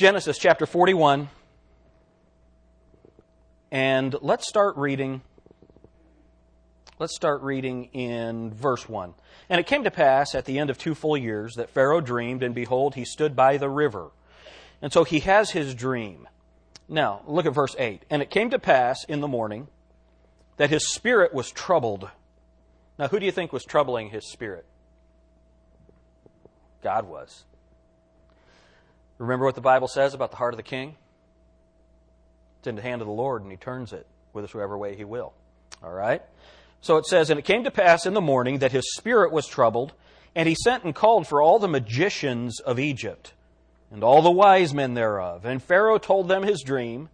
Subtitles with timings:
[0.00, 1.28] Genesis chapter 41.
[3.70, 5.20] And let's start reading.
[6.98, 9.12] Let's start reading in verse 1.
[9.50, 12.42] And it came to pass at the end of two full years that Pharaoh dreamed,
[12.42, 14.08] and behold, he stood by the river.
[14.80, 16.26] And so he has his dream.
[16.88, 18.06] Now, look at verse 8.
[18.08, 19.68] And it came to pass in the morning
[20.56, 22.08] that his spirit was troubled.
[22.98, 24.64] Now, who do you think was troubling his spirit?
[26.82, 27.44] God was.
[29.20, 30.96] Remember what the Bible says about the heart of the king?
[32.58, 35.34] It's in the hand of the Lord, and he turns it whithersoever way he will.
[35.82, 36.22] All right?
[36.80, 39.46] So it says, And it came to pass in the morning that his spirit was
[39.46, 39.92] troubled,
[40.34, 43.34] and he sent and called for all the magicians of Egypt,
[43.90, 45.44] and all the wise men thereof.
[45.44, 47.10] And Pharaoh told them his dream,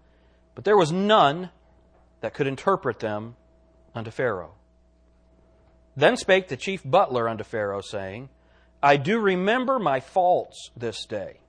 [0.54, 1.51] but there was none
[2.20, 3.34] that could interpret them
[3.96, 4.54] unto Pharaoh.
[5.96, 8.29] Then spake the chief butler unto Pharaoh, saying,
[8.80, 11.41] I do remember my faults this day.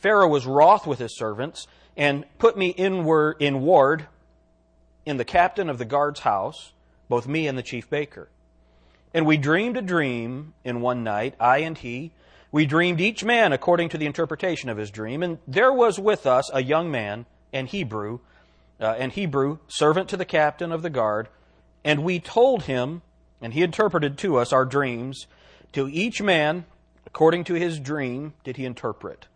[0.00, 1.66] Pharaoh was wroth with his servants,
[1.96, 3.04] and put me in,
[3.40, 4.06] in ward
[5.04, 6.72] in the captain of the guard's house,
[7.08, 8.28] both me and the chief baker.
[9.12, 12.12] And we dreamed a dream in one night, I and he.
[12.52, 16.26] We dreamed each man according to the interpretation of his dream, and there was with
[16.26, 18.20] us a young man, an Hebrew,
[18.80, 21.28] uh, an Hebrew, servant to the captain of the guard,
[21.82, 23.02] and we told him,
[23.40, 25.26] and he interpreted to us our dreams.
[25.72, 26.66] To each man,
[27.06, 29.26] according to his dream, did he interpret.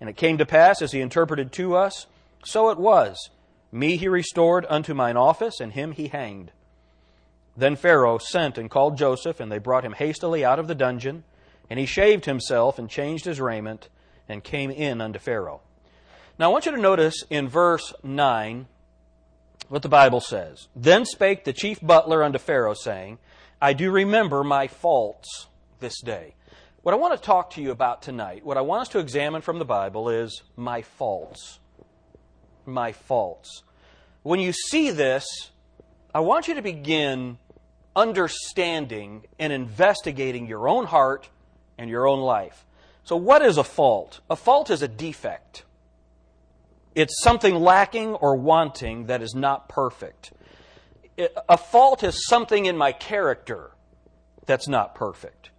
[0.00, 2.06] And it came to pass, as he interpreted to us,
[2.44, 3.30] so it was.
[3.72, 6.52] Me he restored unto mine office, and him he hanged.
[7.56, 11.24] Then Pharaoh sent and called Joseph, and they brought him hastily out of the dungeon.
[11.68, 13.88] And he shaved himself and changed his raiment,
[14.28, 15.60] and came in unto Pharaoh.
[16.38, 18.66] Now I want you to notice in verse 9
[19.68, 20.68] what the Bible says.
[20.76, 23.18] Then spake the chief butler unto Pharaoh, saying,
[23.60, 25.48] I do remember my faults
[25.80, 26.34] this day.
[26.82, 29.42] What I want to talk to you about tonight, what I want us to examine
[29.42, 31.58] from the Bible is my faults.
[32.64, 33.62] My faults.
[34.22, 35.26] When you see this,
[36.14, 37.38] I want you to begin
[37.96, 41.28] understanding and investigating your own heart
[41.76, 42.64] and your own life.
[43.02, 44.20] So, what is a fault?
[44.30, 45.64] A fault is a defect.
[46.94, 50.32] It's something lacking or wanting that is not perfect.
[51.48, 53.72] A fault is something in my character
[54.46, 55.50] that's not perfect.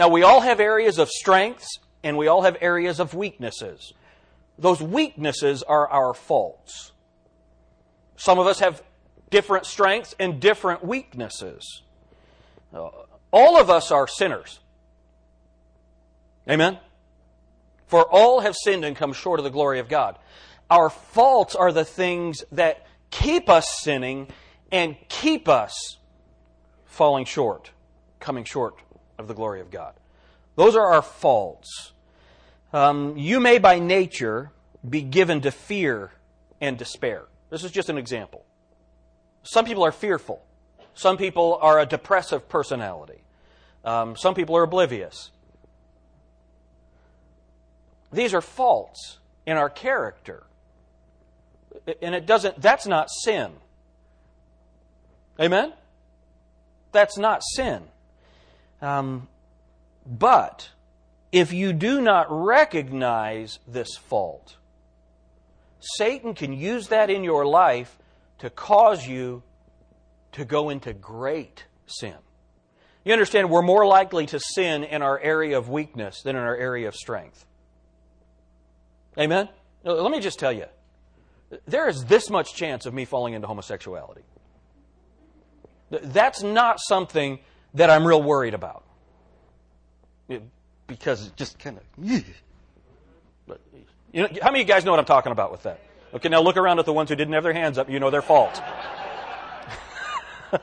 [0.00, 3.92] Now, we all have areas of strengths and we all have areas of weaknesses.
[4.58, 6.92] Those weaknesses are our faults.
[8.16, 8.82] Some of us have
[9.28, 11.82] different strengths and different weaknesses.
[12.72, 12.88] Uh,
[13.30, 14.60] all of us are sinners.
[16.48, 16.78] Amen?
[17.86, 20.18] For all have sinned and come short of the glory of God.
[20.70, 24.28] Our faults are the things that keep us sinning
[24.72, 25.98] and keep us
[26.86, 27.70] falling short,
[28.18, 28.78] coming short
[29.20, 29.94] of the glory of God.
[30.56, 31.92] Those are our faults.
[32.72, 34.50] Um, you may by nature
[34.88, 36.10] be given to fear
[36.60, 37.24] and despair.
[37.50, 38.44] This is just an example.
[39.42, 40.42] Some people are fearful.
[40.94, 43.22] Some people are a depressive personality.
[43.84, 45.30] Um, some people are oblivious.
[48.12, 50.44] These are faults in our character.
[52.02, 53.52] And it doesn't, that's not sin.
[55.40, 55.72] Amen?
[56.92, 57.82] That's not sin.
[58.82, 59.28] Um,
[60.06, 60.70] but
[61.32, 64.56] if you do not recognize this fault,
[65.80, 67.98] Satan can use that in your life
[68.38, 69.42] to cause you
[70.32, 72.16] to go into great sin.
[73.04, 76.56] You understand, we're more likely to sin in our area of weakness than in our
[76.56, 77.46] area of strength.
[79.18, 79.48] Amen?
[79.84, 80.66] Let me just tell you
[81.66, 84.22] there is this much chance of me falling into homosexuality.
[85.90, 87.40] That's not something
[87.74, 88.84] that I'm real worried about.
[90.86, 91.84] Because it just kind of.
[93.46, 93.60] But,
[94.12, 95.80] you know, how many of you guys know what I'm talking about with that?
[96.14, 97.88] Okay, now look around at the ones who didn't have their hands up.
[97.88, 98.60] You know their fault.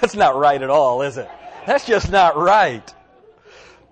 [0.00, 1.28] that's not right at all, is it?
[1.66, 2.92] That's just not right.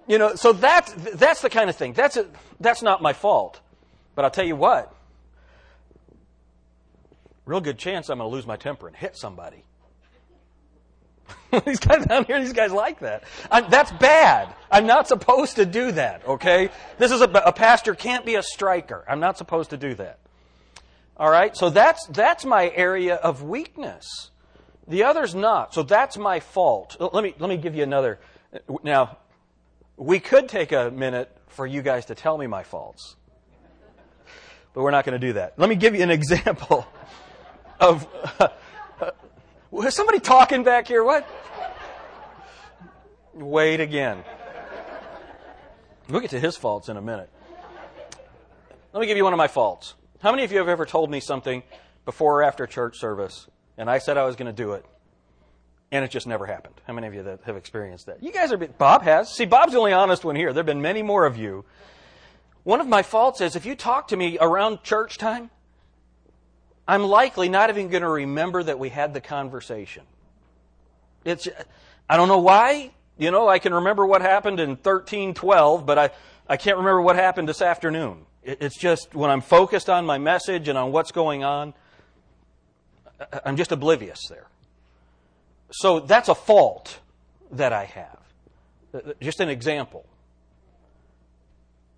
[0.06, 1.92] You know, so that's, that's the kind of thing.
[1.92, 2.26] That's, a,
[2.60, 3.60] that's not my fault.
[4.14, 4.94] But I'll tell you what,
[7.46, 9.64] real good chance I'm going to lose my temper and hit somebody.
[11.64, 13.24] these guys down here, these guys like that.
[13.50, 14.54] I'm, that's bad.
[14.70, 16.70] I'm not supposed to do that, okay?
[16.98, 19.04] This is a, a pastor can't be a striker.
[19.08, 20.18] I'm not supposed to do that.
[21.16, 21.56] All right?
[21.56, 24.30] So that's, that's my area of weakness.
[24.88, 25.72] The other's not.
[25.72, 26.96] So that's my fault.
[27.00, 28.18] Let me, let me give you another.
[28.82, 29.18] Now,
[29.96, 33.16] we could take a minute for you guys to tell me my faults,
[34.74, 35.58] but we're not going to do that.
[35.58, 36.86] Let me give you an example
[37.80, 38.06] of.
[39.00, 39.10] Uh,
[39.74, 41.02] Was somebody talking back here?
[41.02, 41.26] What?
[43.34, 44.22] Wait again.
[46.08, 47.28] We'll get to his faults in a minute.
[48.92, 49.94] Let me give you one of my faults.
[50.22, 51.64] How many of you have ever told me something
[52.04, 54.86] before or after church service, and I said I was going to do it,
[55.90, 56.80] and it just never happened?
[56.86, 58.22] How many of you that have experienced that?
[58.22, 58.56] You guys are.
[58.58, 59.34] Bob has.
[59.34, 60.52] See, Bob's the only honest one here.
[60.52, 61.64] There have been many more of you.
[62.62, 65.50] One of my faults is if you talk to me around church time,
[66.86, 70.02] I'm likely not even going to remember that we had the conversation.
[71.24, 71.48] It's,
[72.08, 72.90] I don't know why.
[73.16, 76.10] You know, I can remember what happened in 1312, but I,
[76.48, 78.26] I can't remember what happened this afternoon.
[78.42, 81.72] It's just when I'm focused on my message and on what's going on,
[83.44, 84.48] I'm just oblivious there.
[85.70, 87.00] So that's a fault
[87.52, 88.18] that I have.
[88.92, 90.04] Uh, uh, just an example.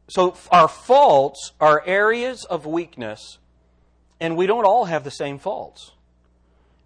[0.08, 3.38] So our faults are areas of weakness,
[4.20, 5.92] and we don't all have the same faults.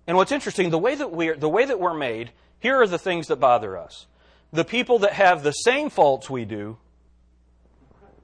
[0.07, 2.99] And what's interesting, the way that we're, the way that we're made, here are the
[2.99, 4.07] things that bother us.
[4.53, 6.79] The people that have the same faults we do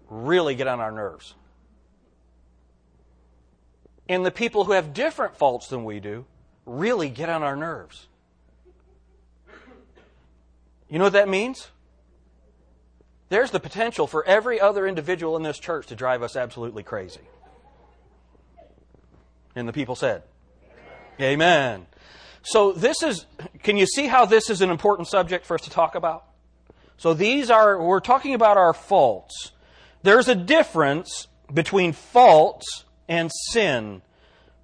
[0.09, 1.35] really get on our nerves.
[4.09, 6.27] And the people who have different faults than we do
[6.65, 8.07] really get on our nerves.
[10.89, 11.69] You know what that means?
[13.29, 17.23] There's the potential for every other individual in this church to drive us absolutely crazy.
[19.57, 20.23] And the people said,
[21.19, 21.33] Amen.
[21.33, 21.87] Amen.
[22.43, 23.27] So this is,
[23.65, 26.25] can you see how this is an important subject for us to talk about?
[26.99, 29.53] So these are, we're talking about our faults.
[30.03, 34.03] There's a difference between faults and sin.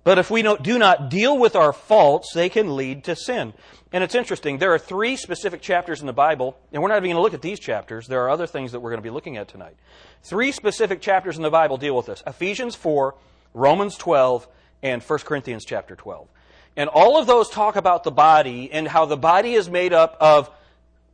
[0.05, 3.55] But if we do not deal with our faults, they can lead to sin.
[3.93, 7.11] And it's interesting, there are three specific chapters in the Bible, and we're not even
[7.11, 8.07] going to look at these chapters.
[8.07, 9.77] There are other things that we're going to be looking at tonight.
[10.23, 13.15] Three specific chapters in the Bible deal with this Ephesians 4,
[13.55, 14.49] Romans 12,
[14.83, 16.29] and 1 Corinthians chapter 12.
[16.77, 20.17] And all of those talk about the body and how the body is made up
[20.21, 20.51] of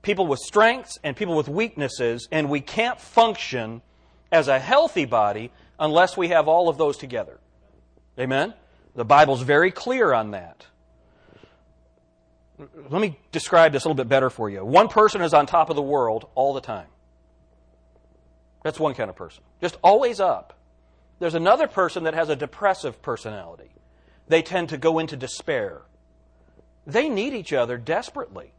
[0.02, 3.82] people with strengths and people with weaknesses, and we can't function
[4.30, 7.38] as a healthy body unless we have all of those together.
[8.18, 8.54] Amen?
[8.94, 10.66] The Bible's very clear on that.
[12.58, 14.64] Let me describe this a little bit better for you.
[14.64, 16.88] One person is on top of the world all the time.
[18.64, 19.44] That's one kind of person.
[19.60, 20.57] Just always up.
[21.18, 23.70] There's another person that has a depressive personality.
[24.28, 25.82] They tend to go into despair.
[26.86, 28.52] They need each other desperately.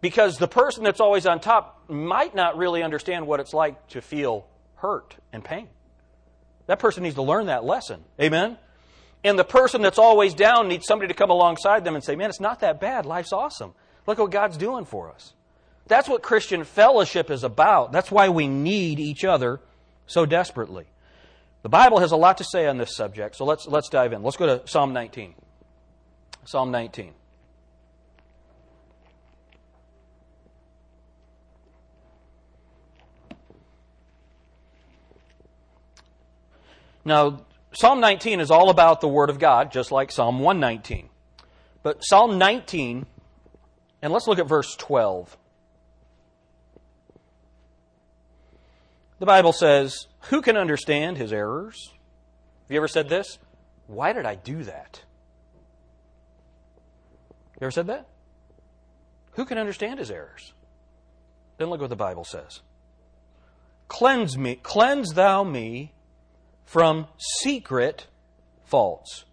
[0.00, 4.00] Because the person that's always on top might not really understand what it's like to
[4.00, 5.68] feel hurt and pain.
[6.66, 8.04] That person needs to learn that lesson.
[8.20, 8.58] Amen?
[9.24, 12.28] And the person that's always down needs somebody to come alongside them and say, Man,
[12.28, 13.06] it's not that bad.
[13.06, 13.74] Life's awesome.
[14.06, 15.34] Look what God's doing for us.
[15.86, 17.92] That's what Christian fellowship is about.
[17.92, 19.60] That's why we need each other
[20.06, 20.86] so desperately.
[21.62, 24.22] The Bible has a lot to say on this subject, so let's, let's dive in.
[24.22, 25.34] Let's go to Psalm 19.
[26.44, 27.12] Psalm 19.
[37.04, 41.08] Now, Psalm 19 is all about the Word of God, just like Psalm 119.
[41.82, 43.06] But Psalm 19,
[44.02, 45.36] and let's look at verse 12.
[49.22, 51.92] The Bible says, Who can understand his errors?
[51.92, 53.38] Have you ever said this?
[53.86, 55.00] Why did I do that?
[57.52, 58.08] You ever said that?
[59.34, 60.54] Who can understand his errors?
[61.56, 62.62] Then look what the Bible says.
[63.86, 65.92] Cleanse me, cleanse thou me
[66.64, 68.08] from secret
[68.64, 69.24] faults.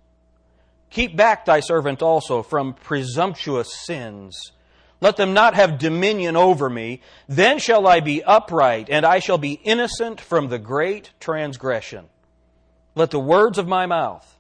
[0.92, 4.52] Keep back thy servant also from presumptuous sins.
[5.02, 7.02] Let them not have dominion over me.
[7.28, 12.06] Then shall I be upright, and I shall be innocent from the great transgression.
[12.96, 14.38] Let the words of my mouth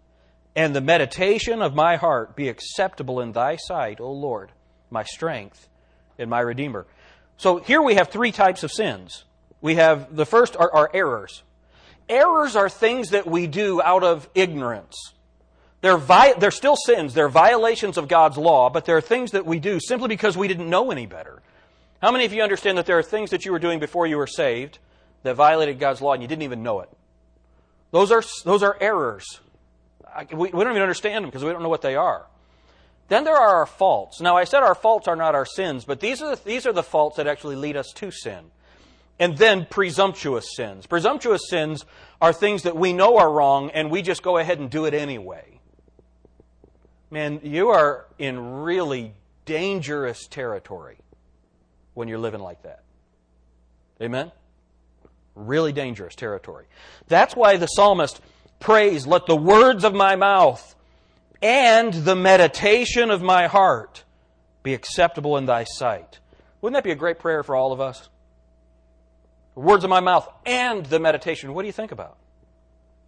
[0.55, 4.51] and the meditation of my heart be acceptable in thy sight, O Lord,
[4.89, 5.69] my strength
[6.17, 6.85] and my Redeemer.
[7.37, 9.23] So here we have three types of sins.
[9.61, 11.43] We have the first are, are errors
[12.09, 15.13] errors are things that we do out of ignorance.
[15.81, 17.13] They're, vi- they're still sins.
[17.13, 20.69] They're violations of God's law, but they're things that we do simply because we didn't
[20.69, 21.41] know any better.
[22.01, 24.17] How many of you understand that there are things that you were doing before you
[24.17, 24.79] were saved
[25.23, 26.89] that violated God's law and you didn't even know it?
[27.91, 29.39] Those are, those are errors.
[30.05, 32.25] I, we, we don't even understand them because we don't know what they are.
[33.07, 34.21] Then there are our faults.
[34.21, 36.73] Now, I said our faults are not our sins, but these are the, these are
[36.73, 38.51] the faults that actually lead us to sin
[39.19, 40.85] and then presumptuous sins.
[40.85, 41.85] Presumptuous sins
[42.21, 44.93] are things that we know are wrong and we just go ahead and do it
[44.93, 45.58] anyway.
[47.11, 49.13] Man, you are in really
[49.45, 50.97] dangerous territory
[51.93, 52.83] when you're living like that.
[54.01, 54.31] Amen?
[55.35, 56.65] Really dangerous territory.
[57.07, 58.21] That's why the psalmist
[58.59, 60.75] prays, Let the words of my mouth
[61.41, 64.03] and the meditation of my heart
[64.61, 66.19] be acceptable in thy sight.
[66.61, 68.09] Wouldn't that be a great prayer for all of us?
[69.59, 71.53] words of my mouth and the meditation.
[71.53, 72.17] What do you think about?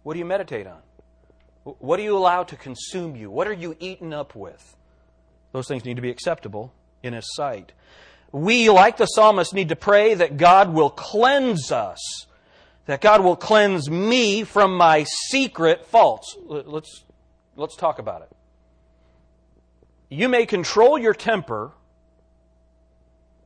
[0.02, 0.80] What do you meditate on?
[1.64, 3.30] What do you allow to consume you?
[3.30, 4.76] What are you eaten up with?
[5.52, 7.72] Those things need to be acceptable in His sight.
[8.32, 12.26] We, like the psalmist, need to pray that God will cleanse us,
[12.86, 16.36] that God will cleanse me from my secret faults.
[16.46, 17.04] Let's,
[17.56, 18.30] let's talk about it.
[20.08, 21.72] You may control your temper,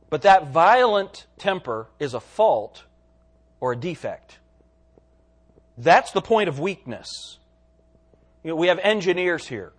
[0.09, 2.83] but that violent temper is a fault
[3.59, 4.39] or a defect.
[5.77, 7.37] That's the point of weakness.
[8.43, 9.73] You know, we have engineers here.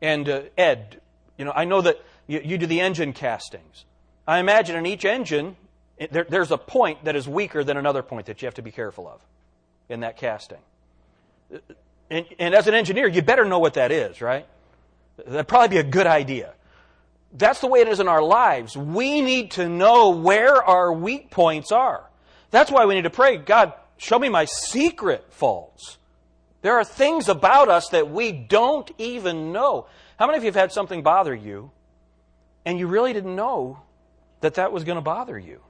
[0.00, 1.00] And uh, Ed,
[1.36, 3.84] you know, I know that you, you, do the engine castings.
[4.26, 5.56] I imagine in each engine,
[5.96, 8.62] it, there, there's a point that is weaker than another point that you have to
[8.62, 9.20] be careful of
[9.88, 10.58] in that casting.
[12.10, 14.46] And, and as an engineer, you better know what that is, right?
[15.26, 16.54] That'd probably be a good idea.
[17.32, 18.76] That's the way it is in our lives.
[18.76, 22.04] We need to know where our weak points are.
[22.50, 25.97] That's why we need to pray, God, show me my secret faults.
[26.62, 29.86] There are things about us that we don't even know.
[30.18, 31.70] How many of you have had something bother you
[32.64, 33.80] and you really didn't know
[34.40, 35.60] that that was going to bother you?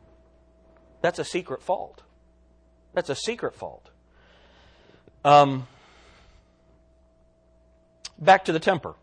[1.02, 2.02] That's a secret fault.
[2.94, 3.90] That's a secret fault.
[5.24, 5.66] Um,
[8.18, 8.94] back to the temper.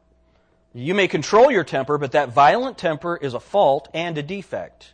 [0.73, 4.93] You may control your temper, but that violent temper is a fault and a defect.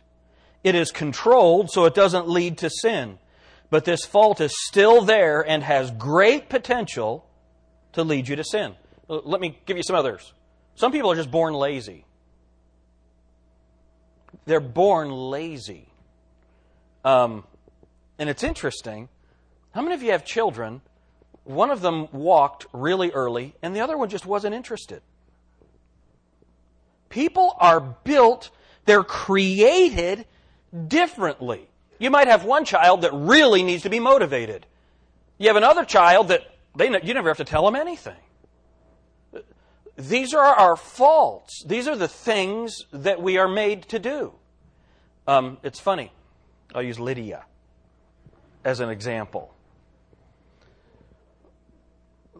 [0.62, 3.18] It is controlled so it doesn't lead to sin.
[3.72, 7.24] But this fault is still there and has great potential
[7.94, 8.74] to lead you to sin.
[9.08, 10.34] Let me give you some others.
[10.74, 12.04] Some people are just born lazy.
[14.44, 15.88] They're born lazy.
[17.02, 17.44] Um,
[18.18, 19.08] and it's interesting.
[19.74, 20.82] How many of you have children?
[21.44, 25.00] One of them walked really early, and the other one just wasn't interested.
[27.08, 28.50] People are built,
[28.84, 30.26] they're created
[30.88, 31.70] differently.
[32.02, 34.66] You might have one child that really needs to be motivated.
[35.38, 36.42] You have another child that
[36.76, 38.16] they, you never have to tell them anything.
[39.96, 41.62] These are our faults.
[41.64, 44.32] These are the things that we are made to do.
[45.28, 46.10] Um, it's funny.
[46.74, 47.44] I'll use Lydia
[48.64, 49.54] as an example.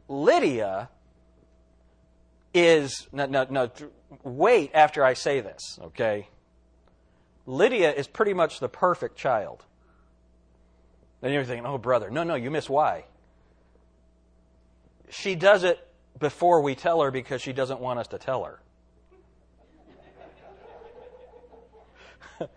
[0.09, 0.88] Lydia
[2.52, 3.71] is, no, no, no,
[4.25, 6.26] wait after I say this, okay?
[7.47, 9.65] Lydia is pretty much the perfect child.
[11.21, 13.05] Then you're thinking, oh, brother, no, no, you miss why.
[15.09, 15.79] She does it
[16.19, 18.61] before we tell her because she doesn't want us to tell her.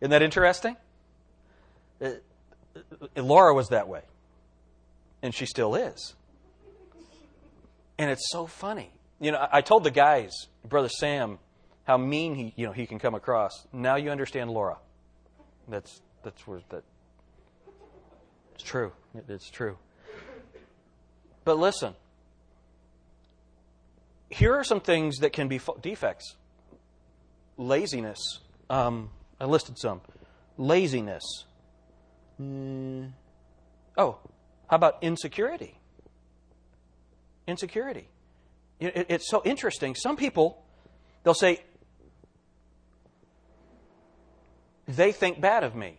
[0.00, 0.76] Isn't that interesting?
[2.02, 2.10] Uh,
[3.16, 4.02] Laura was that way.
[5.22, 6.14] And she still is.
[7.98, 8.90] And it's so funny.
[9.20, 10.32] You know, I told the guys,
[10.64, 11.38] Brother Sam,
[11.84, 13.66] how mean he, you know, he can come across.
[13.72, 14.78] Now you understand Laura.
[15.68, 16.84] That's that's where that.
[18.54, 18.92] It's true.
[19.28, 19.76] It's true.
[21.44, 21.94] But listen.
[24.30, 26.36] Here are some things that can be defects.
[27.58, 28.18] Laziness.
[28.70, 30.00] Um, I listed some.
[30.56, 31.22] Laziness.
[32.40, 33.12] Mm.
[33.98, 34.18] Oh,
[34.70, 35.78] how about insecurity?
[37.46, 38.08] Insecurity.
[38.80, 39.94] It's so interesting.
[39.94, 40.64] Some people,
[41.24, 41.60] they'll say,
[44.86, 45.98] they think bad of me.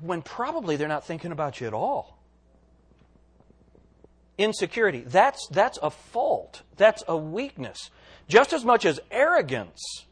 [0.00, 2.18] When probably they're not thinking about you at all.
[4.38, 6.62] Insecurity, that's, that's a fault.
[6.76, 7.90] That's a weakness.
[8.28, 10.06] Just as much as arrogance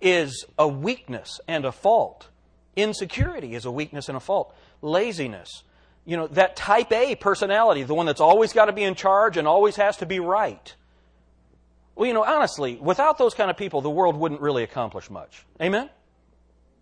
[0.00, 2.28] is a weakness and a fault,
[2.76, 4.54] insecurity is a weakness and a fault.
[4.82, 5.62] Laziness,
[6.04, 9.36] you know, that type A personality, the one that's always got to be in charge
[9.36, 10.74] and always has to be right.
[11.98, 15.44] Well, you know, honestly, without those kind of people, the world wouldn't really accomplish much.
[15.60, 15.90] Amen?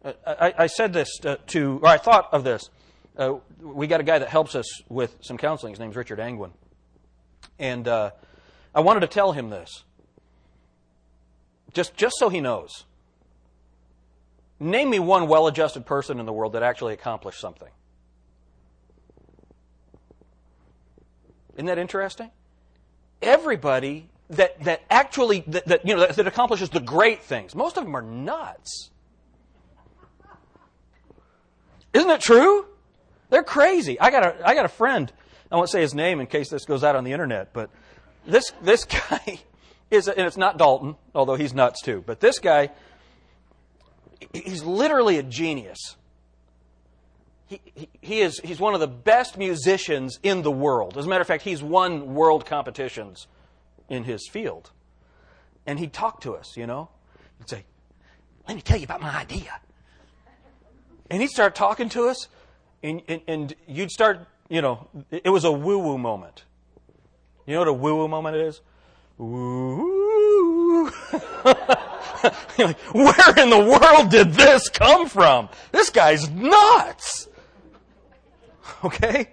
[0.04, 1.08] Uh, I, I said this
[1.46, 2.68] to, or I thought of this.
[3.16, 5.72] Uh, we got a guy that helps us with some counseling.
[5.72, 6.50] His name's Richard Angwin.
[7.58, 8.10] And uh,
[8.74, 9.84] I wanted to tell him this.
[11.72, 12.84] Just, just so he knows.
[14.60, 17.70] Name me one well adjusted person in the world that actually accomplished something.
[21.54, 22.30] Isn't that interesting?
[23.22, 27.54] Everybody that, that actually that, that you know that, that accomplishes the great things.
[27.54, 28.90] Most of them are nuts.
[31.92, 32.66] Isn't it true?
[33.30, 33.98] They're crazy.
[34.00, 35.12] I got a I got a friend.
[35.50, 37.70] I won't say his name in case this goes out on the internet, but
[38.26, 39.40] this this guy
[39.90, 42.02] is and it's not Dalton, although he's nuts too.
[42.04, 42.70] But this guy,
[44.32, 45.96] he's literally a genius.
[47.46, 50.98] He, he, he is he's one of the best musicians in the world.
[50.98, 53.28] As a matter of fact, he's won world competitions
[53.88, 54.70] in his field.
[55.66, 56.88] And he'd talk to us, you know.
[57.38, 57.64] He'd say,
[58.46, 59.60] Let me tell you about my idea.
[61.10, 62.28] And he'd start talking to us,
[62.82, 66.44] and, and, and you'd start, you know, it was a woo woo moment.
[67.46, 68.60] You know what a woo woo moment is?
[69.18, 70.86] Woo.
[72.58, 75.48] like, where in the world did this come from?
[75.72, 77.28] This guy's nuts.
[78.84, 79.28] Okay?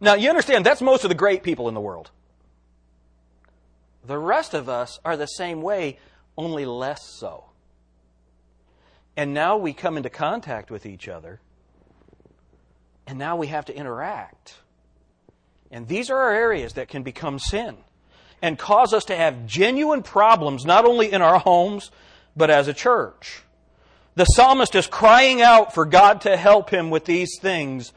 [0.00, 2.10] Now, you understand, that's most of the great people in the world.
[4.04, 5.98] The rest of us are the same way,
[6.36, 7.44] only less so.
[9.16, 11.40] And now we come into contact with each other,
[13.06, 14.58] and now we have to interact.
[15.70, 17.76] And these are our areas that can become sin
[18.40, 21.90] and cause us to have genuine problems, not only in our homes,
[22.36, 23.42] but as a church.
[24.14, 27.92] The psalmist is crying out for God to help him with these things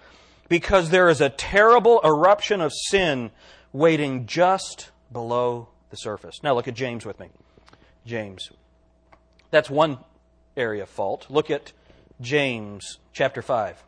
[0.50, 3.32] because there is a terrible eruption of sin
[3.72, 6.42] waiting just below the surface.
[6.42, 7.28] Now look at James with me.
[8.06, 8.50] James.
[9.52, 10.00] That's one
[10.58, 11.28] area of fault.
[11.30, 11.74] Look at
[12.20, 13.84] James chapter 5.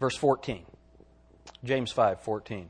[0.00, 0.64] Verse 14.
[1.62, 2.68] James 5 14.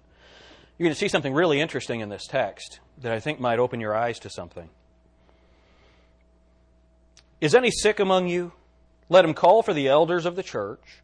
[0.78, 3.80] You're going to see something really interesting in this text that I think might open
[3.80, 4.68] your eyes to something.
[7.44, 8.52] Is any sick among you?
[9.10, 11.02] Let him call for the elders of the church,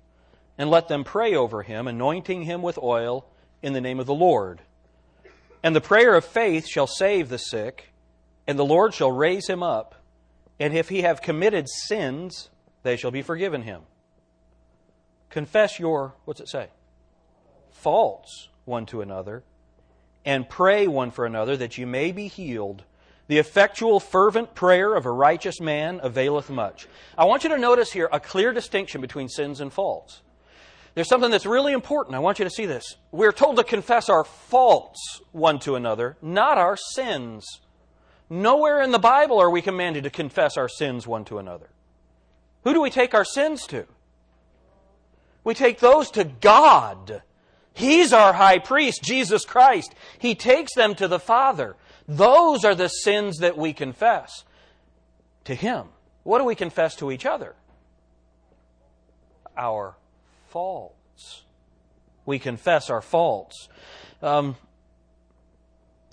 [0.57, 3.27] and let them pray over him, anointing him with oil
[3.61, 4.63] in the name of the Lord.
[5.63, 7.93] And the prayer of faith shall save the sick,
[8.47, 9.97] and the Lord shall raise him up.
[10.59, 12.49] And if he have committed sins,
[12.85, 13.83] they shall be forgiven him.
[15.29, 16.69] Confess your, what's it say?
[17.71, 19.43] Faults one to another
[20.25, 22.85] and pray one for another that you may be healed.
[23.31, 26.89] The effectual, fervent prayer of a righteous man availeth much.
[27.17, 30.23] I want you to notice here a clear distinction between sins and faults.
[30.97, 32.17] There's something that's really important.
[32.17, 32.97] I want you to see this.
[33.13, 37.61] We're told to confess our faults one to another, not our sins.
[38.29, 41.71] Nowhere in the Bible are we commanded to confess our sins one to another.
[42.65, 43.87] Who do we take our sins to?
[45.45, 47.23] We take those to God.
[47.75, 49.95] He's our high priest, Jesus Christ.
[50.19, 51.77] He takes them to the Father.
[52.11, 54.45] Those are the sins that we confess
[55.45, 55.87] to Him.
[56.25, 57.55] What do we confess to each other?
[59.57, 59.95] Our
[60.49, 61.43] faults.
[62.27, 63.69] We confess our faults.
[64.23, 64.57] Um,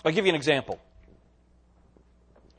[0.06, 0.80] I'll give you an example.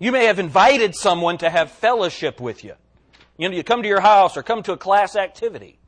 [0.00, 2.74] You may have invited someone to have fellowship with you.
[3.36, 5.78] You know, you come to your house or come to a class activity.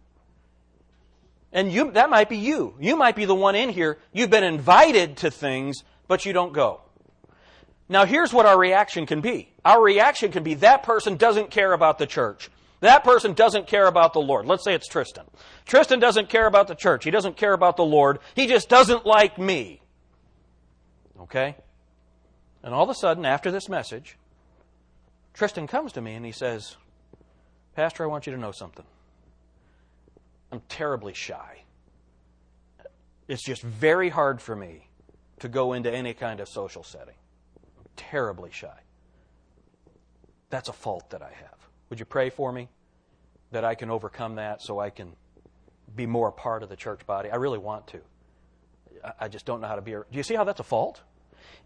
[1.52, 2.76] And you, that might be you.
[2.78, 3.98] You might be the one in here.
[4.12, 6.82] You've been invited to things, but you don't go.
[7.90, 9.52] Now, here's what our reaction can be.
[9.64, 12.48] Our reaction can be that person doesn't care about the church.
[12.78, 14.46] That person doesn't care about the Lord.
[14.46, 15.24] Let's say it's Tristan.
[15.66, 17.02] Tristan doesn't care about the church.
[17.02, 18.20] He doesn't care about the Lord.
[18.36, 19.82] He just doesn't like me.
[21.22, 21.56] Okay?
[22.62, 24.16] And all of a sudden, after this message,
[25.34, 26.76] Tristan comes to me and he says,
[27.74, 28.86] Pastor, I want you to know something.
[30.52, 31.64] I'm terribly shy.
[33.26, 34.86] It's just very hard for me
[35.40, 37.14] to go into any kind of social setting.
[38.00, 38.78] Terribly shy.
[40.48, 41.68] That's a fault that I have.
[41.90, 42.68] Would you pray for me
[43.50, 45.12] that I can overcome that so I can
[45.94, 47.30] be more a part of the church body?
[47.30, 48.00] I really want to.
[49.18, 49.92] I just don't know how to be.
[49.92, 51.02] Do you see how that's a fault?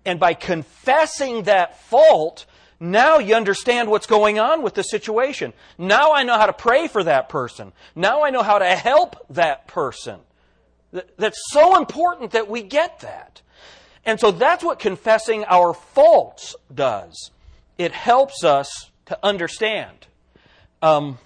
[0.05, 2.47] And by confessing that fault,
[2.81, 5.53] now you understand what's going on with the situation.
[5.79, 7.73] Now I know how to pray for that person.
[7.95, 10.19] Now I know how to help that person.
[11.17, 13.41] That's so important that we get that.
[14.07, 17.31] And so that's what confessing our faults does.
[17.79, 20.07] It helps us to understand.
[20.83, 21.19] Um,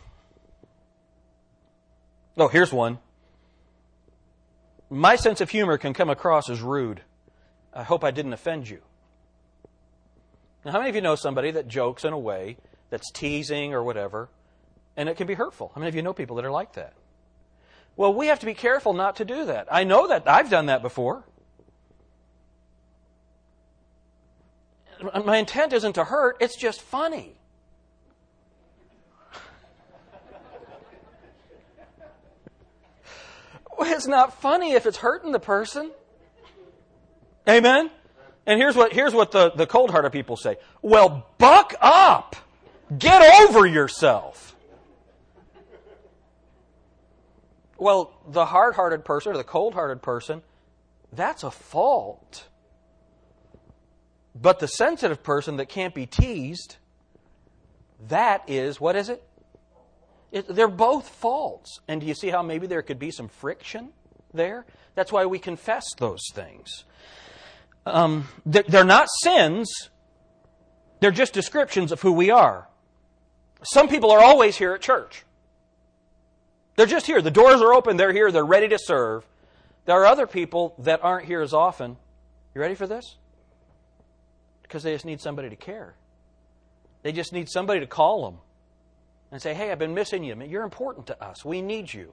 [2.36, 2.98] oh, here's one.
[4.90, 7.02] My sense of humor can come across as rude.
[7.74, 8.80] I hope I didn't offend you.
[10.64, 12.56] Now, how many of you know somebody that jokes in a way
[12.90, 14.28] that's teasing or whatever,
[14.96, 15.72] and it can be hurtful?
[15.74, 16.94] How many of you know people that are like that?
[17.96, 19.68] Well, we have to be careful not to do that.
[19.70, 20.28] I know that.
[20.28, 21.24] I've done that before.
[25.24, 27.36] My intent isn't to hurt, it's just funny.
[33.78, 35.90] well, it's not funny if it's hurting the person.
[37.48, 37.90] Amen?
[38.46, 42.36] And here's what, here's what the, the cold hearted people say Well, buck up!
[42.98, 44.56] Get over yourself!
[47.76, 50.42] Well, the hard hearted person or the cold hearted person,
[51.12, 52.48] that's a fault.
[54.40, 56.76] But the sensitive person that can't be teased,
[58.08, 59.22] that is, what is it?
[60.30, 60.46] it?
[60.48, 61.80] They're both faults.
[61.88, 63.92] And do you see how maybe there could be some friction?
[64.32, 64.66] there.
[64.94, 66.84] That's why we confess those things.
[67.86, 69.90] Um, they're not sins,
[71.00, 72.68] they're just descriptions of who we are.
[73.62, 75.24] Some people are always here at church.
[76.76, 77.20] They're just here.
[77.22, 79.24] The doors are open, they're here, they're ready to serve.
[79.86, 81.96] There are other people that aren't here as often.
[82.54, 83.16] You ready for this?
[84.68, 85.94] Because they just need somebody to care.
[87.02, 88.40] They just need somebody to call them
[89.32, 90.40] and say, Hey, I've been missing you.
[90.44, 91.44] You're important to us.
[91.44, 92.12] We need you.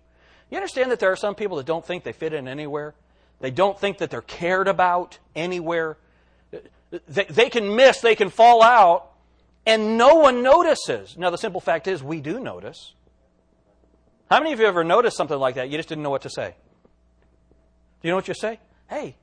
[0.49, 2.93] You understand that there are some people that don't think they fit in anywhere?
[3.41, 5.97] They don't think that they're cared about anywhere.
[7.07, 9.11] They, they can miss, they can fall out,
[9.65, 11.17] and no one notices.
[11.17, 12.93] Now, the simple fact is, we do notice.
[14.29, 15.69] How many of you ever noticed something like that?
[15.69, 16.55] You just didn't know what to say.
[18.01, 18.59] Do you know what you say?
[18.87, 19.15] Hey,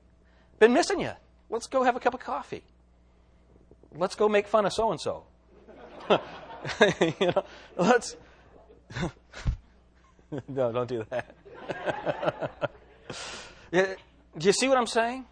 [0.59, 1.13] been missing you.
[1.49, 2.63] Let's go have a cup of coffee.
[3.97, 5.25] Let's go make fun of so and so.
[7.77, 8.17] Let's.
[10.49, 11.35] no, don't do that.
[13.73, 13.97] do
[14.41, 15.25] you see what I'm saying?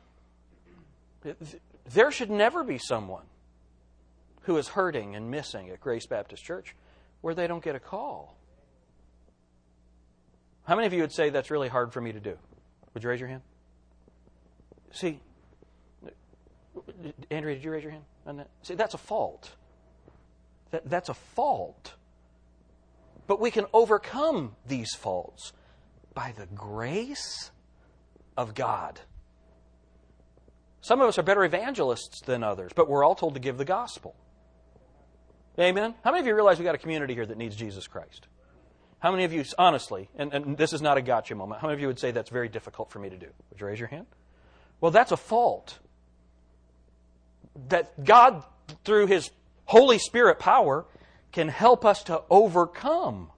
[1.92, 3.24] There should never be someone
[4.42, 6.74] who is hurting and missing at Grace Baptist Church
[7.20, 8.36] where they don't get a call.
[10.64, 12.36] How many of you would say that's really hard for me to do?
[12.94, 13.42] Would you raise your hand?
[14.92, 15.20] See,
[17.30, 18.48] Andrea, did you raise your hand on that?
[18.62, 19.50] See, that's a fault.
[20.70, 21.94] That, that's a fault.
[23.26, 25.52] But we can overcome these faults
[26.14, 27.50] by the grace
[28.36, 29.00] of God.
[30.80, 33.64] Some of us are better evangelists than others, but we're all told to give the
[33.64, 34.14] gospel.
[35.58, 35.94] Amen?
[36.02, 38.28] How many of you realize we've got a community here that needs Jesus Christ?
[38.98, 41.74] How many of you, honestly, and, and this is not a gotcha moment, how many
[41.76, 43.28] of you would say that's very difficult for me to do?
[43.50, 44.06] Would you raise your hand?
[44.80, 45.78] Well, that's a fault.
[47.68, 48.44] That God,
[48.84, 49.30] through His
[49.64, 50.86] Holy Spirit power,
[51.32, 53.30] can help us to overcome.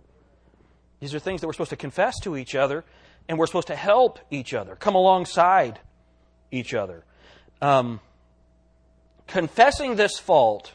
[1.00, 2.84] These are things that we're supposed to confess to each other,
[3.28, 5.80] and we're supposed to help each other, come alongside
[6.50, 7.04] each other.
[7.60, 8.00] Um,
[9.26, 10.74] confessing this fault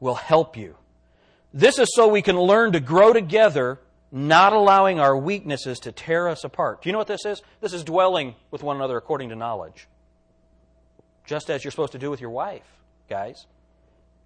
[0.00, 0.76] will help you.
[1.52, 6.28] This is so we can learn to grow together, not allowing our weaknesses to tear
[6.28, 6.82] us apart.
[6.82, 7.42] Do you know what this is?
[7.60, 9.86] This is dwelling with one another according to knowledge.
[11.26, 12.66] Just as you're supposed to do with your wife,
[13.08, 13.46] guys.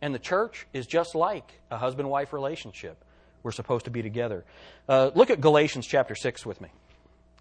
[0.01, 3.05] And the church is just like a husband wife relationship.
[3.43, 4.45] We're supposed to be together.
[4.89, 6.69] Uh, look at Galatians chapter 6 with me.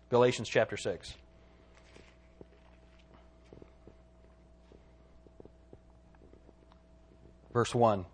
[0.10, 1.14] Galatians chapter 6.
[7.52, 8.06] Verse 1.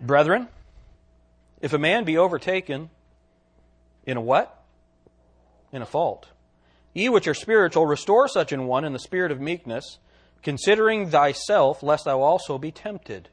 [0.00, 0.48] Brethren,
[1.62, 2.90] if a man be overtaken
[4.06, 4.62] in a what?
[5.72, 6.28] In a fault.
[6.92, 9.98] Ye which are spiritual, restore such an one in the spirit of meekness,
[10.42, 13.28] considering thyself, lest thou also be tempted.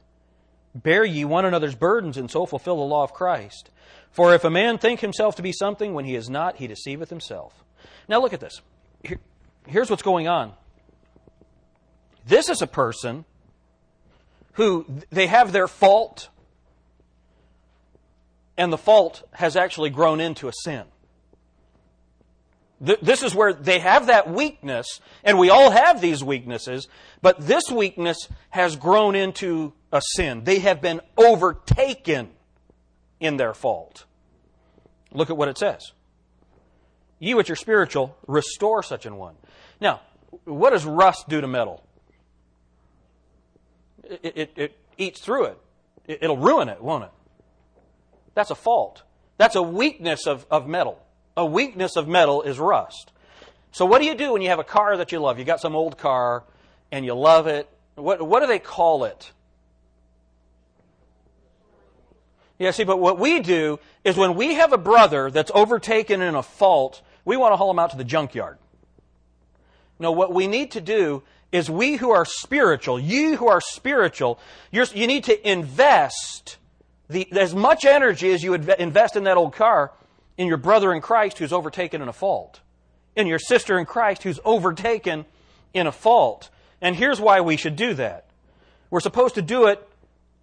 [0.74, 3.70] Bear ye one another's burdens, and so fulfill the law of Christ.
[4.10, 7.10] For if a man think himself to be something when he is not, he deceiveth
[7.10, 7.64] himself.
[8.08, 8.60] Now look at this.
[9.02, 9.18] Here,
[9.66, 10.52] here's what's going on.
[12.26, 13.24] This is a person
[14.54, 16.28] who they have their fault
[18.56, 20.84] and the fault has actually grown into a sin.
[22.80, 26.88] This is where they have that weakness, and we all have these weaknesses,
[27.20, 30.42] but this weakness has grown into a sin.
[30.42, 32.30] They have been overtaken
[33.20, 34.04] in their fault.
[35.12, 35.92] Look at what it says.
[37.20, 39.36] You, which are spiritual, restore such an one.
[39.80, 40.00] Now,
[40.44, 41.84] what does rust do to metal?
[44.02, 45.58] It, it, it eats through it.
[46.08, 47.10] It'll ruin it, won't it?
[48.34, 49.02] That's a fault.
[49.38, 50.98] That's a weakness of, of metal.
[51.36, 53.12] A weakness of metal is rust.
[53.72, 55.38] So, what do you do when you have a car that you love?
[55.38, 56.44] You got some old car
[56.90, 57.68] and you love it.
[57.94, 59.32] What, what do they call it?
[62.58, 66.34] Yeah, see, but what we do is when we have a brother that's overtaken in
[66.34, 68.58] a fault, we want to haul him out to the junkyard.
[69.98, 74.38] No, what we need to do is we who are spiritual, you who are spiritual,
[74.70, 76.56] you need to invest
[77.12, 79.92] the, as much energy as you invest in that old car
[80.36, 82.60] in your brother in Christ who's overtaken in a fault,
[83.14, 85.24] in your sister in Christ who's overtaken
[85.74, 86.50] in a fault.
[86.80, 88.26] And here's why we should do that.
[88.90, 89.86] We're supposed to do it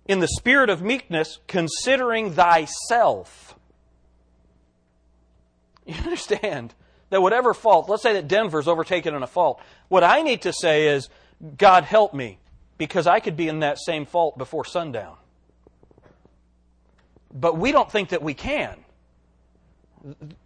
[0.08, 3.56] in the spirit of meekness, considering thyself.
[5.86, 6.74] You understand
[7.10, 10.54] that whatever fault, let's say that Denver's overtaken in a fault, what I need to
[10.54, 11.10] say is,
[11.58, 12.40] God help me,
[12.78, 15.16] because I could be in that same fault before sundown.
[17.34, 18.76] But we don't think that we can.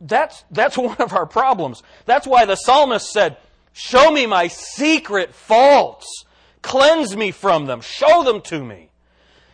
[0.02, 1.84] That's, that's one of our problems.
[2.06, 3.38] That's why the psalmist said,
[3.74, 6.26] Show me my secret faults.
[6.62, 7.82] Cleanse me from them.
[7.82, 8.90] Show them to me.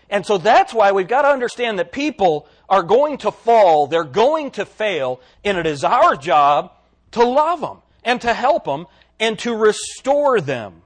[0.09, 4.03] And so that's why we've got to understand that people are going to fall, they're
[4.03, 6.71] going to fail, and it is our job
[7.11, 8.87] to love them and to help them
[9.19, 10.81] and to restore them.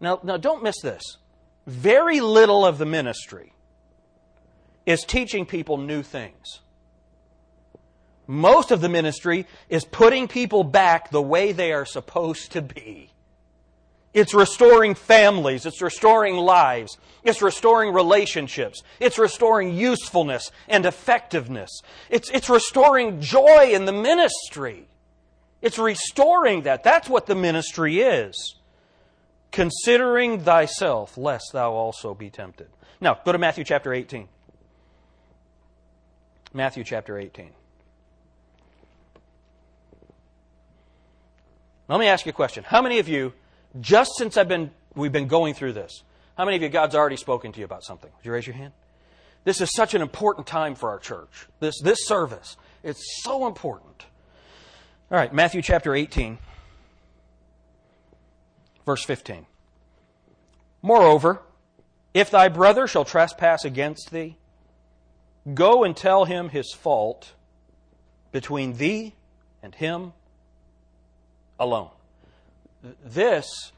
[0.00, 1.02] Now, now don't miss this.
[1.66, 3.52] Very little of the ministry
[4.90, 6.60] is teaching people new things.
[8.26, 13.10] Most of the ministry is putting people back the way they are supposed to be.
[14.12, 15.66] It's restoring families.
[15.66, 16.98] It's restoring lives.
[17.22, 18.82] It's restoring relationships.
[18.98, 21.70] It's restoring usefulness and effectiveness.
[22.08, 24.88] It's, it's restoring joy in the ministry.
[25.62, 26.82] It's restoring that.
[26.82, 28.56] That's what the ministry is.
[29.52, 32.68] Considering thyself, lest thou also be tempted.
[33.00, 34.28] Now, go to Matthew chapter 18.
[36.52, 37.50] Matthew chapter 18.
[41.88, 42.64] Let me ask you a question.
[42.64, 43.32] How many of you,
[43.80, 46.02] just since I've been, we've been going through this,
[46.36, 48.10] how many of you God's already spoken to you about something?
[48.16, 48.72] Would you raise your hand?
[49.44, 51.46] This is such an important time for our church.
[51.60, 52.56] This, this service.
[52.82, 54.04] It's so important.
[55.10, 56.38] All right, Matthew chapter 18,
[58.86, 59.46] verse 15.
[60.82, 61.42] Moreover,
[62.14, 64.36] if thy brother shall trespass against thee,
[65.54, 67.32] go and tell him his fault
[68.32, 69.14] between thee
[69.62, 70.12] and him
[71.58, 71.90] alone.
[73.04, 73.72] This,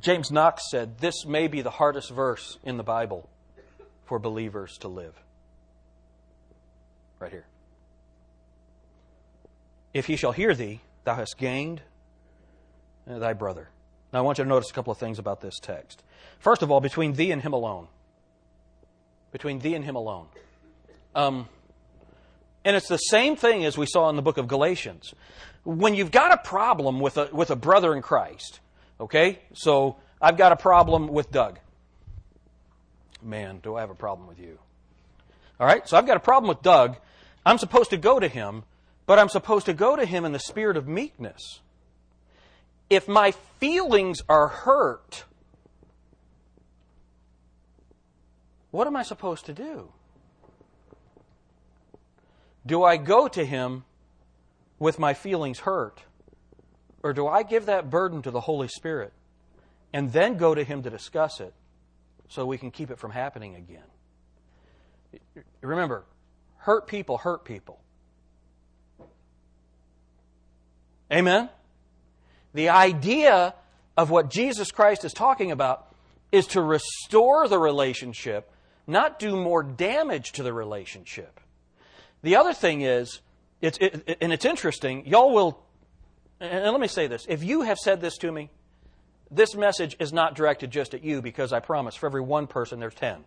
[0.00, 3.28] James Knox said, this may be the hardest verse in the Bible
[4.06, 5.14] for believers to live.
[7.18, 7.46] Right here.
[9.92, 11.82] If he shall hear thee, thou hast gained
[13.10, 13.68] uh, thy brother.
[14.12, 16.02] Now, I want you to notice a couple of things about this text.
[16.38, 17.88] First of all, between thee and him alone.
[19.32, 20.26] Between thee and him alone.
[21.14, 21.48] Um,
[22.64, 25.14] and it's the same thing as we saw in the book of Galatians.
[25.64, 28.60] When you've got a problem with a, with a brother in Christ,
[29.00, 29.40] okay?
[29.54, 31.58] So I've got a problem with Doug.
[33.22, 34.58] Man, do I have a problem with you.
[35.60, 35.86] All right?
[35.88, 36.96] So I've got a problem with Doug.
[37.44, 38.64] I'm supposed to go to him,
[39.06, 41.60] but I'm supposed to go to him in the spirit of meekness
[42.90, 45.24] if my feelings are hurt,
[48.78, 49.88] what am I supposed to do?
[52.64, 53.82] Do I go to him
[54.78, 56.00] with my feelings hurt?
[57.02, 59.12] Or do I give that burden to the Holy Spirit
[59.92, 61.52] and then go to him to discuss it
[62.28, 63.82] so we can keep it from happening again?
[65.60, 66.04] Remember,
[66.58, 67.80] hurt people hurt people.
[71.12, 71.48] Amen?
[72.54, 73.56] The idea
[73.96, 75.92] of what Jesus Christ is talking about
[76.30, 78.52] is to restore the relationship,
[78.88, 81.40] not do more damage to the relationship.
[82.22, 83.20] The other thing is,
[83.60, 85.62] it's, it, and it's interesting, y'all will,
[86.40, 88.50] and let me say this if you have said this to me,
[89.30, 92.80] this message is not directed just at you because I promise for every one person
[92.80, 93.24] there's 10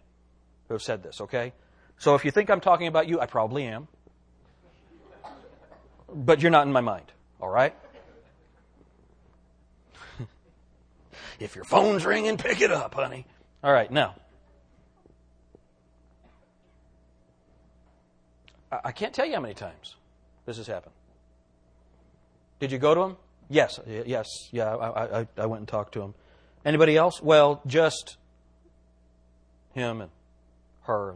[0.68, 1.54] who have said this, okay?
[2.00, 3.88] So if you think I'm talking about you, I probably am.
[6.14, 7.76] But you're not in my mind, all right?
[11.40, 13.26] If your phone's ringing, pick it up, honey.
[13.64, 14.16] All right, now.
[18.72, 19.96] I can't tell you how many times
[20.46, 20.94] this has happened.
[22.60, 23.18] Did you go to him?
[23.50, 24.76] Yes, yes, yeah.
[24.76, 26.14] I, I, I went and talked to him.
[26.64, 27.22] Anybody else?
[27.22, 28.18] Well, just
[29.74, 30.12] him and
[30.84, 31.16] her,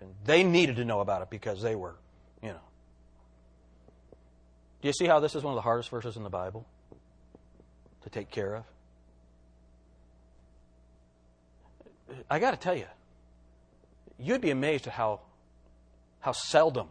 [0.00, 1.94] and, they needed to know about it because they were,
[2.42, 2.60] you know.
[4.82, 6.66] Do you see how this is one of the hardest verses in the Bible
[8.02, 8.64] to take care of?
[12.30, 12.86] I got to tell you,
[14.18, 15.20] you'd be amazed at how,
[16.24, 16.88] how seldom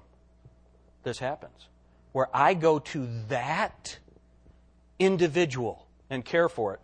[1.02, 1.68] this happens.
[2.12, 3.98] Where I go to that
[5.00, 6.80] individual and care for it.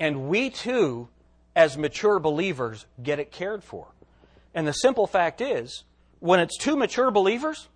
[0.00, 1.10] And we too,
[1.54, 3.88] as mature believers, get it cared for.
[4.54, 5.84] And the simple fact is,
[6.18, 7.68] when it's two mature believers,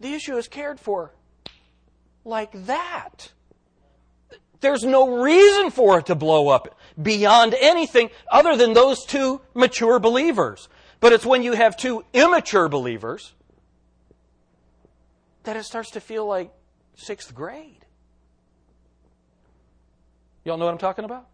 [0.00, 1.12] the issue is cared for
[2.24, 3.30] like that.
[4.58, 10.00] There's no reason for it to blow up beyond anything other than those two mature
[10.00, 10.68] believers.
[11.04, 13.34] But it's when you have two immature believers
[15.42, 16.50] that it starts to feel like
[16.96, 17.84] sixth grade.
[20.46, 21.26] Y'all know what I'm talking about?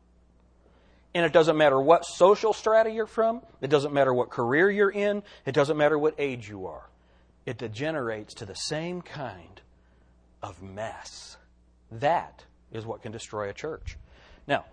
[1.14, 4.90] And it doesn't matter what social strata you're from, it doesn't matter what career you're
[4.90, 6.90] in, it doesn't matter what age you are.
[7.46, 9.60] It degenerates to the same kind
[10.42, 11.36] of mess.
[11.92, 13.98] That is what can destroy a church.
[14.48, 14.64] Now,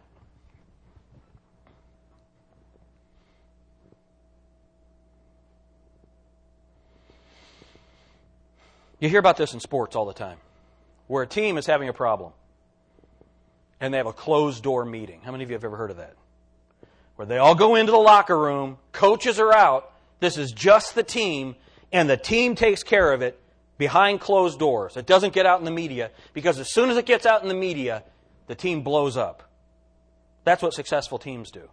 [9.00, 10.38] you hear about this in sports all the time,
[11.08, 12.34] where a team is having a problem
[13.80, 15.22] and they have a closed door meeting.
[15.24, 16.16] How many of you have ever heard of that?
[17.18, 21.04] where they all go into the locker room, coaches are out, this is just the
[21.04, 21.56] team,
[21.92, 23.40] and the team takes care of it
[23.78, 24.96] behind closed doors.
[24.96, 27.48] It doesn't get out in the media because as soon as it gets out in
[27.48, 28.04] the media,
[28.46, 29.44] the team blows up.
[30.44, 31.68] That's what successful teams do.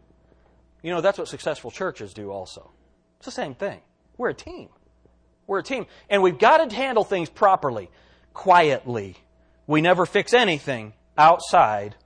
[0.83, 2.71] You know, that's what successful churches do also.
[3.19, 3.81] It's the same thing.
[4.17, 4.71] We're a team.
[5.47, 5.87] We're a team.
[6.09, 7.91] And we've got to handle things properly,
[8.33, 9.17] quietly.
[9.67, 11.97] We never fix anything outside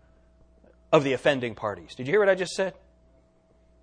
[0.92, 1.94] of the offending parties.
[1.94, 2.74] Did you hear what I just said?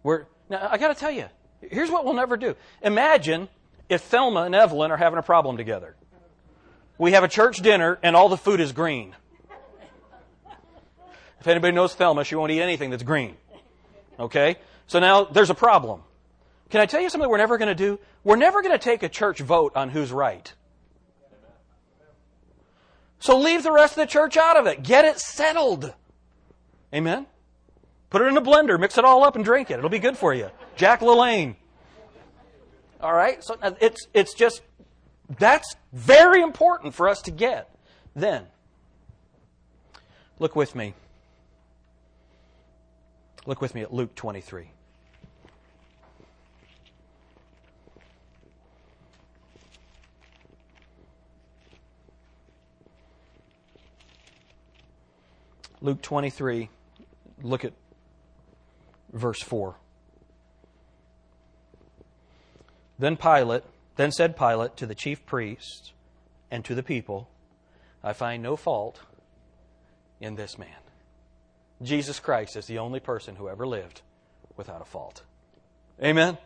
[0.03, 1.25] We're, now, I got to tell you,
[1.61, 2.55] here's what we'll never do.
[2.81, 3.49] Imagine
[3.89, 5.95] if Thelma and Evelyn are having a problem together.
[6.97, 9.15] We have a church dinner and all the food is green.
[11.39, 13.35] If anybody knows Thelma, she won't eat anything that's green.
[14.19, 14.55] Okay?
[14.87, 16.01] So now there's a problem.
[16.69, 17.99] Can I tell you something we're never going to do?
[18.23, 20.51] We're never going to take a church vote on who's right.
[23.19, 24.83] So leave the rest of the church out of it.
[24.83, 25.93] Get it settled.
[26.93, 27.25] Amen?
[28.09, 29.79] Put it in a blender, mix it all up, and drink it.
[29.79, 30.49] It'll be good for you.
[30.75, 31.55] Jack LaLanne.
[33.01, 33.43] All right?
[33.43, 34.61] So uh, it's, it's just,
[35.39, 37.69] that's very important for us to get.
[38.15, 38.45] Then,
[40.39, 40.93] look with me.
[43.45, 44.69] Look with me at Luke 23.
[55.85, 56.69] Luke 23,
[57.43, 57.71] look at
[59.13, 59.75] verse 4.
[62.97, 63.61] Then Pilate,
[63.95, 65.93] then said Pilate to the chief priests
[66.49, 67.29] and to the people,
[68.03, 69.01] I find no fault
[70.19, 70.69] in this man.
[71.83, 74.01] Jesus Christ is the only person who ever lived
[74.57, 75.21] without a fault.
[76.03, 76.39] Amen?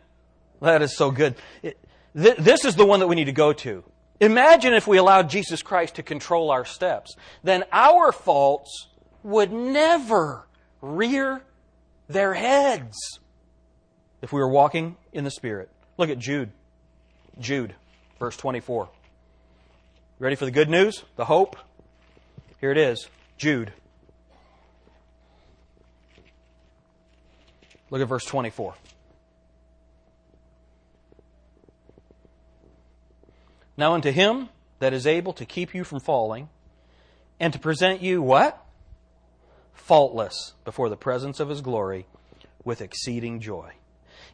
[0.60, 1.34] That is so good.
[1.62, 1.78] It,
[2.14, 3.84] th- this is the one that we need to go to.
[4.20, 7.16] Imagine if we allowed Jesus Christ to control our steps.
[7.42, 8.89] Then our faults
[9.22, 10.46] would never
[10.80, 11.42] rear
[12.08, 12.96] their heads
[14.22, 15.70] if we were walking in the Spirit.
[15.96, 16.50] Look at Jude.
[17.38, 17.74] Jude,
[18.18, 18.88] verse 24.
[20.18, 21.02] Ready for the good news?
[21.16, 21.56] The hope?
[22.60, 23.08] Here it is.
[23.38, 23.72] Jude.
[27.90, 28.74] Look at verse 24.
[33.76, 36.50] Now unto him that is able to keep you from falling
[37.40, 38.62] and to present you what?
[39.80, 42.06] Faultless before the presence of his glory
[42.64, 43.72] with exceeding joy.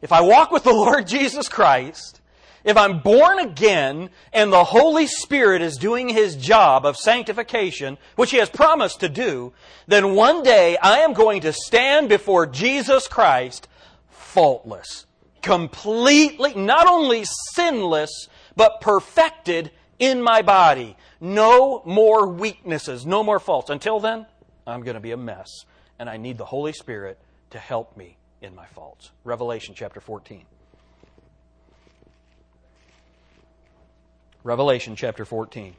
[0.01, 2.21] If I walk with the Lord Jesus Christ,
[2.63, 8.31] if I'm born again and the Holy Spirit is doing his job of sanctification, which
[8.31, 9.53] he has promised to do,
[9.87, 13.67] then one day I am going to stand before Jesus Christ
[14.09, 15.05] faultless.
[15.41, 20.97] Completely, not only sinless, but perfected in my body.
[21.21, 23.69] No more weaknesses, no more faults.
[23.69, 24.25] Until then,
[24.67, 25.47] I'm going to be a mess,
[25.97, 27.19] and I need the Holy Spirit
[27.51, 29.11] to help me in my faults.
[29.23, 30.43] Revelation chapter 14.
[34.43, 35.73] Revelation chapter 14,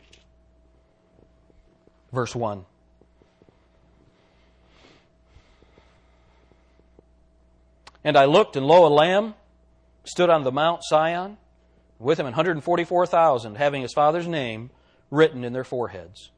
[2.12, 2.66] verse 1.
[8.04, 9.34] And I looked, and lo, a lamb
[10.04, 11.38] stood on the Mount Sion,
[11.98, 14.70] with him 144,000, having his father's name
[15.10, 16.30] written in their foreheads.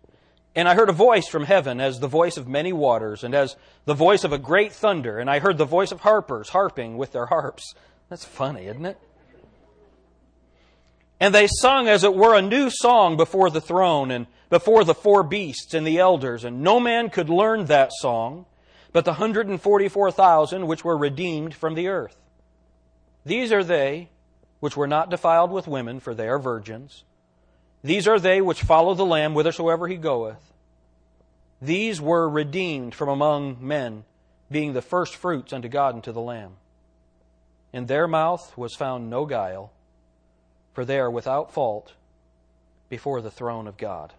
[0.54, 3.56] And I heard a voice from heaven as the voice of many waters and as
[3.84, 5.18] the voice of a great thunder.
[5.18, 7.74] And I heard the voice of harpers harping with their harps.
[8.08, 8.98] That's funny, isn't it?
[11.20, 14.94] And they sung as it were a new song before the throne and before the
[14.94, 16.44] four beasts and the elders.
[16.44, 18.46] And no man could learn that song
[18.92, 22.16] but the 144,000 which were redeemed from the earth.
[23.24, 24.10] These are they
[24.58, 27.04] which were not defiled with women, for they are virgins.
[27.82, 30.52] These are they which follow the Lamb whithersoever he goeth.
[31.62, 34.04] These were redeemed from among men,
[34.50, 36.56] being the first fruits unto God and to the Lamb.
[37.72, 39.72] In their mouth was found no guile,
[40.72, 41.92] for they are without fault
[42.88, 44.12] before the throne of God.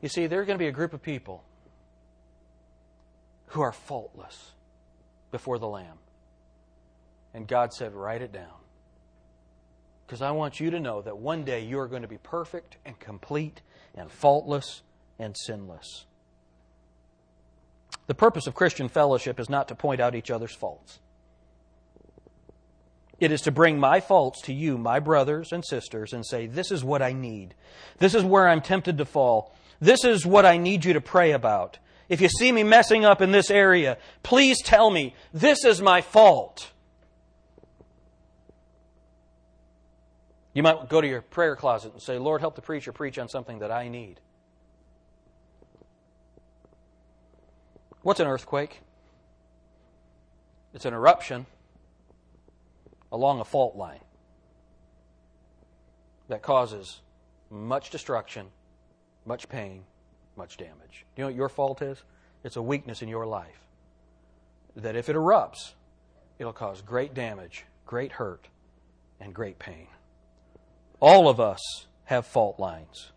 [0.00, 1.44] You see, there are going to be a group of people
[3.48, 4.52] who are faultless
[5.30, 5.98] before the Lamb.
[7.34, 8.48] And God said, Write it down.
[10.10, 12.78] Because I want you to know that one day you are going to be perfect
[12.84, 13.60] and complete
[13.94, 14.82] and faultless
[15.20, 16.04] and sinless.
[18.08, 20.98] The purpose of Christian fellowship is not to point out each other's faults.
[23.20, 26.72] It is to bring my faults to you, my brothers and sisters, and say, This
[26.72, 27.54] is what I need.
[27.98, 29.54] This is where I'm tempted to fall.
[29.78, 31.78] This is what I need you to pray about.
[32.08, 36.00] If you see me messing up in this area, please tell me, This is my
[36.00, 36.72] fault.
[40.52, 43.28] You might go to your prayer closet and say, Lord, help the preacher preach on
[43.28, 44.20] something that I need.
[48.02, 48.80] What's an earthquake?
[50.72, 51.46] It's an eruption
[53.12, 54.00] along a fault line
[56.28, 57.00] that causes
[57.50, 58.46] much destruction,
[59.26, 59.82] much pain,
[60.36, 61.04] much damage.
[61.14, 62.02] Do you know what your fault is?
[62.44, 63.66] It's a weakness in your life.
[64.76, 65.72] That if it erupts,
[66.38, 68.46] it'll cause great damage, great hurt,
[69.20, 69.88] and great pain.
[71.00, 73.12] All of us have fault lines.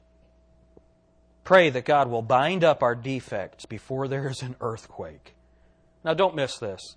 [1.44, 5.36] Pray that God will bind up our defects before there is an earthquake.
[6.06, 6.96] Now, don't miss this.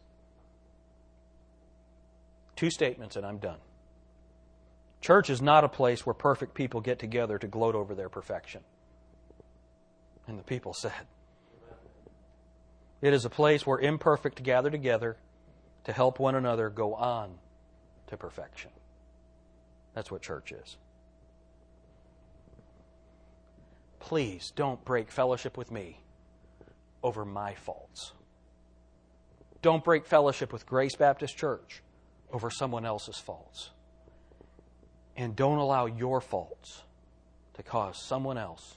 [2.55, 3.59] Two statements, and I'm done.
[5.01, 8.62] Church is not a place where perfect people get together to gloat over their perfection.
[10.26, 10.93] And the people said,
[13.03, 15.16] It is a place where imperfect gather together
[15.84, 17.34] to help one another go on
[18.09, 18.70] to perfection.
[19.97, 20.76] That's what church is.
[23.99, 26.03] Please don't break fellowship with me
[27.03, 28.12] over my faults.
[29.62, 31.82] Don't break fellowship with Grace Baptist Church
[32.30, 33.70] over someone else's faults.
[35.16, 36.82] And don't allow your faults
[37.55, 38.76] to cause someone else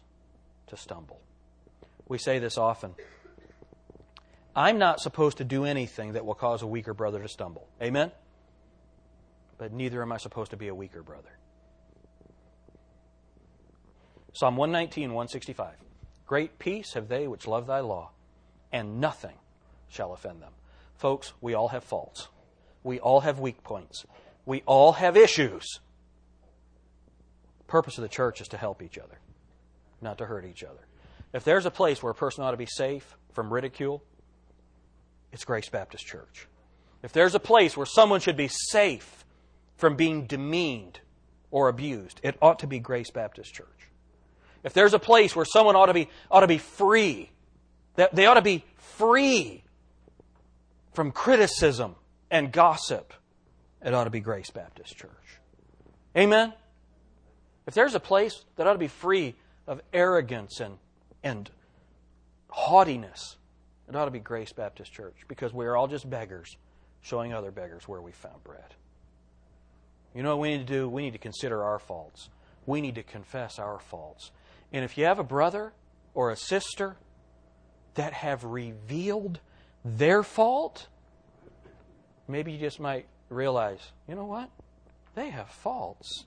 [0.68, 1.20] to stumble.
[2.08, 2.96] We say this often.
[4.56, 7.68] I'm not supposed to do anything that will cause a weaker brother to stumble.
[7.84, 8.14] Amen?
[9.60, 11.38] But neither am I supposed to be a weaker brother.
[14.34, 15.76] Psalm 119, 165.
[16.26, 18.12] Great peace have they which love thy law,
[18.72, 19.36] and nothing
[19.90, 20.54] shall offend them.
[20.96, 22.30] Folks, we all have faults.
[22.84, 24.06] We all have weak points.
[24.46, 25.80] We all have issues.
[27.68, 29.20] purpose of the church is to help each other,
[30.02, 30.88] not to hurt each other.
[31.34, 34.04] If there's a place where a person ought to be safe from ridicule,
[35.32, 36.48] it's Grace Baptist Church.
[37.04, 39.26] If there's a place where someone should be safe
[39.80, 41.00] from being demeaned
[41.52, 43.68] or abused, it ought to be Grace Baptist Church.
[44.62, 47.32] If there's a place where someone ought to be, ought to be free,
[47.96, 49.64] that they ought to be free
[50.94, 51.96] from criticism
[52.30, 53.14] and gossip,
[53.82, 55.40] it ought to be Grace Baptist Church.
[56.16, 56.52] Amen?
[57.66, 60.78] If there's a place that ought to be free of arrogance and,
[61.24, 61.50] and
[62.50, 63.38] haughtiness,
[63.88, 66.58] it ought to be Grace Baptist Church because we are all just beggars
[67.00, 68.76] showing other beggars where we found bread.
[70.14, 70.90] You know what we need to do?
[70.90, 72.30] We need to consider our faults.
[72.66, 74.32] We need to confess our faults.
[74.72, 75.74] And if you have a brother
[76.14, 76.98] or a sister
[77.96, 79.40] that have revealed
[79.84, 80.88] their fault,
[82.28, 84.50] maybe you just might realize, you know what?
[85.16, 86.26] They have faults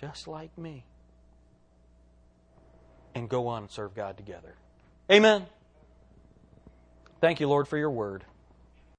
[0.00, 0.84] just like me.
[3.14, 4.54] And go on and serve God together.
[5.10, 5.46] Amen.
[7.20, 8.24] Thank you, Lord, for your word.